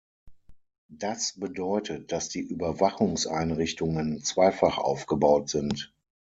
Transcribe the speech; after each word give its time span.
Das 0.89 1.33
bedeutet, 1.39 2.11
dass 2.11 2.27
die 2.27 2.39
Überwachungseinrichtungen 2.39 4.23
zweifach 4.23 4.79
aufgebaut 4.79 5.47
sind. 5.51 5.93